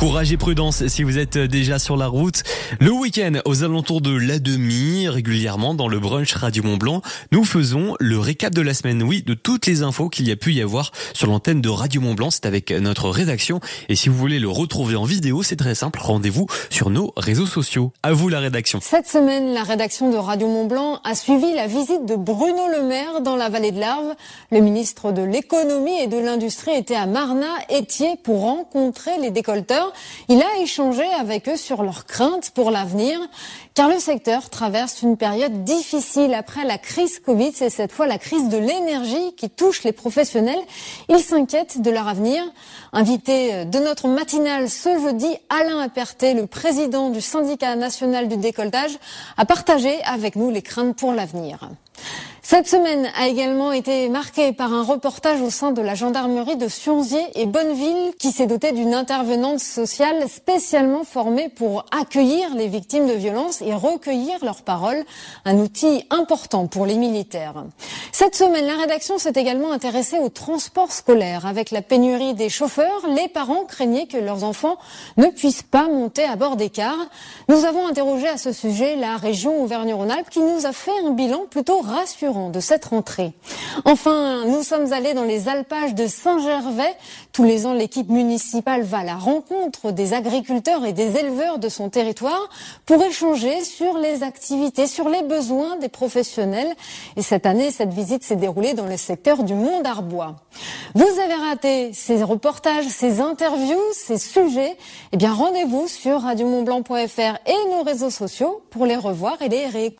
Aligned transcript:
Courage 0.00 0.32
et 0.32 0.38
prudence 0.38 0.86
si 0.86 1.02
vous 1.02 1.18
êtes 1.18 1.36
déjà 1.36 1.78
sur 1.78 1.94
la 1.94 2.06
route. 2.06 2.42
Le 2.80 2.90
week-end, 2.90 3.34
aux 3.44 3.64
alentours 3.64 4.00
de 4.00 4.16
la 4.16 4.38
demi, 4.38 5.06
régulièrement 5.10 5.74
dans 5.74 5.88
le 5.88 5.98
brunch 5.98 6.32
Radio 6.32 6.62
Mont 6.62 6.78
Blanc, 6.78 7.02
nous 7.32 7.44
faisons 7.44 7.96
le 8.00 8.18
récap 8.18 8.54
de 8.54 8.62
la 8.62 8.72
semaine, 8.72 9.02
oui, 9.02 9.22
de 9.22 9.34
toutes 9.34 9.66
les 9.66 9.82
infos 9.82 10.08
qu'il 10.08 10.26
y 10.26 10.30
a 10.30 10.36
pu 10.36 10.54
y 10.54 10.62
avoir 10.62 10.92
sur 11.12 11.26
l'antenne 11.26 11.60
de 11.60 11.68
Radio 11.68 12.00
Mont 12.00 12.14
Blanc. 12.14 12.30
C'est 12.30 12.46
avec 12.46 12.70
notre 12.70 13.10
rédaction. 13.10 13.60
Et 13.90 13.94
si 13.94 14.08
vous 14.08 14.16
voulez 14.16 14.38
le 14.38 14.48
retrouver 14.48 14.96
en 14.96 15.04
vidéo, 15.04 15.42
c'est 15.42 15.56
très 15.56 15.74
simple. 15.74 16.00
Rendez-vous 16.02 16.46
sur 16.70 16.88
nos 16.88 17.12
réseaux 17.18 17.44
sociaux. 17.44 17.92
À 18.02 18.14
vous 18.14 18.30
la 18.30 18.40
rédaction. 18.40 18.78
Cette 18.80 19.06
semaine, 19.06 19.52
la 19.52 19.64
rédaction 19.64 20.10
de 20.10 20.16
Radio 20.16 20.48
Mont 20.48 20.64
Blanc 20.64 21.00
a 21.04 21.14
suivi 21.14 21.52
la 21.54 21.66
visite 21.66 22.06
de 22.06 22.16
Bruno 22.16 22.68
Le 22.72 22.84
Maire 22.84 23.20
dans 23.20 23.36
la 23.36 23.50
vallée 23.50 23.70
de 23.70 23.80
l'Arve. 23.80 24.14
Le 24.50 24.60
ministre 24.60 25.12
de 25.12 25.20
l'économie 25.20 26.00
et 26.00 26.06
de 26.06 26.16
l'industrie 26.16 26.72
était 26.72 26.94
à 26.94 27.04
Marna, 27.04 27.48
Étier, 27.68 28.16
pour 28.24 28.40
rencontrer 28.40 29.18
les 29.20 29.30
décolteurs. 29.30 29.89
Il 30.28 30.42
a 30.42 30.58
échangé 30.60 31.04
avec 31.18 31.48
eux 31.48 31.56
sur 31.56 31.82
leurs 31.82 32.06
craintes 32.06 32.50
pour 32.50 32.70
l'avenir, 32.70 33.18
car 33.74 33.88
le 33.88 33.98
secteur 33.98 34.50
traverse 34.50 35.02
une 35.02 35.16
période 35.16 35.64
difficile 35.64 36.34
après 36.34 36.64
la 36.64 36.78
crise 36.78 37.20
Covid. 37.20 37.52
C'est 37.54 37.70
cette 37.70 37.92
fois 37.92 38.06
la 38.06 38.18
crise 38.18 38.48
de 38.48 38.56
l'énergie 38.56 39.34
qui 39.36 39.50
touche 39.50 39.84
les 39.84 39.92
professionnels. 39.92 40.60
Ils 41.08 41.20
s'inquiètent 41.20 41.80
de 41.80 41.90
leur 41.90 42.08
avenir. 42.08 42.42
Invité 42.92 43.64
de 43.64 43.78
notre 43.78 44.08
matinale 44.08 44.68
ce 44.68 44.98
jeudi, 44.98 45.28
Alain 45.48 45.80
Aperté, 45.80 46.34
le 46.34 46.46
président 46.46 47.10
du 47.10 47.20
syndicat 47.20 47.76
national 47.76 48.28
du 48.28 48.36
décolletage, 48.36 48.98
a 49.36 49.44
partagé 49.44 50.02
avec 50.04 50.36
nous 50.36 50.50
les 50.50 50.62
craintes 50.62 50.96
pour 50.96 51.12
l'avenir. 51.12 51.68
Cette 52.50 52.66
semaine 52.66 53.08
a 53.16 53.28
également 53.28 53.70
été 53.70 54.08
marquée 54.08 54.52
par 54.52 54.72
un 54.72 54.82
reportage 54.82 55.40
au 55.40 55.50
sein 55.50 55.70
de 55.70 55.80
la 55.80 55.94
gendarmerie 55.94 56.56
de 56.56 56.66
Sionzier 56.66 57.22
et 57.36 57.46
Bonneville 57.46 58.10
qui 58.18 58.32
s'est 58.32 58.48
dotée 58.48 58.72
d'une 58.72 58.92
intervenante 58.92 59.60
sociale 59.60 60.28
spécialement 60.28 61.04
formée 61.04 61.48
pour 61.48 61.86
accueillir 61.96 62.52
les 62.56 62.66
victimes 62.66 63.06
de 63.06 63.12
violences 63.12 63.62
et 63.62 63.72
recueillir 63.72 64.44
leurs 64.44 64.62
paroles, 64.62 65.04
un 65.44 65.58
outil 65.58 66.04
important 66.10 66.66
pour 66.66 66.86
les 66.86 66.96
militaires. 66.96 67.66
Cette 68.10 68.34
semaine, 68.34 68.66
la 68.66 68.78
rédaction 68.78 69.18
s'est 69.18 69.34
également 69.36 69.70
intéressée 69.70 70.18
au 70.18 70.28
transport 70.28 70.90
scolaire. 70.90 71.46
Avec 71.46 71.70
la 71.70 71.82
pénurie 71.82 72.34
des 72.34 72.48
chauffeurs, 72.48 73.06
les 73.14 73.28
parents 73.28 73.62
craignaient 73.62 74.08
que 74.08 74.18
leurs 74.18 74.42
enfants 74.42 74.76
ne 75.18 75.28
puissent 75.28 75.62
pas 75.62 75.86
monter 75.86 76.24
à 76.24 76.34
bord 76.34 76.56
des 76.56 76.68
cars. 76.68 77.06
Nous 77.48 77.64
avons 77.64 77.86
interrogé 77.86 78.26
à 78.26 78.38
ce 78.38 78.50
sujet 78.50 78.96
la 78.96 79.18
région 79.18 79.62
Auvergne-Rhône-Alpes 79.62 80.30
qui 80.30 80.40
nous 80.40 80.66
a 80.66 80.72
fait 80.72 80.98
un 81.06 81.12
bilan 81.12 81.42
plutôt 81.48 81.78
rassurant 81.78 82.39
de 82.48 82.60
cette 82.60 82.86
rentrée. 82.86 83.32
Enfin, 83.84 84.44
nous 84.46 84.62
sommes 84.62 84.92
allés 84.92 85.14
dans 85.14 85.24
les 85.24 85.48
alpages 85.48 85.94
de 85.94 86.06
Saint-Gervais. 86.06 86.94
Tous 87.32 87.44
les 87.44 87.66
ans, 87.66 87.74
l'équipe 87.74 88.08
municipale 88.08 88.82
va 88.82 88.98
à 88.98 89.04
la 89.04 89.16
rencontre 89.16 89.92
des 89.92 90.14
agriculteurs 90.14 90.84
et 90.84 90.92
des 90.92 91.18
éleveurs 91.18 91.58
de 91.58 91.68
son 91.68 91.90
territoire 91.90 92.48
pour 92.86 93.02
échanger 93.02 93.62
sur 93.62 93.98
les 93.98 94.22
activités, 94.22 94.86
sur 94.86 95.08
les 95.08 95.22
besoins 95.22 95.76
des 95.76 95.88
professionnels. 95.88 96.74
Et 97.16 97.22
cette 97.22 97.46
année, 97.46 97.70
cette 97.70 97.92
visite 97.92 98.24
s'est 98.24 98.36
déroulée 98.36 98.74
dans 98.74 98.86
le 98.86 98.96
secteur 98.96 99.42
du 99.42 99.54
Mont 99.54 99.82
d'Arbois. 99.82 100.36
Vous 100.94 101.04
avez 101.04 101.34
raté 101.34 101.92
ces 101.92 102.22
reportages, 102.22 102.86
ces 102.88 103.20
interviews, 103.20 103.80
ces 103.92 104.18
sujets 104.18 104.76
Eh 105.12 105.16
bien, 105.16 105.32
rendez-vous 105.32 105.86
sur 105.88 106.22
radiomontblanc.fr 106.22 107.38
et 107.46 107.70
nos 107.70 107.82
réseaux 107.82 108.10
sociaux 108.10 108.62
pour 108.70 108.86
les 108.86 108.96
revoir 108.96 109.40
et 109.42 109.48
les 109.48 109.66
réécouter. 109.66 109.80